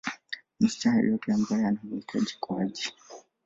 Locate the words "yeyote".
1.01-1.33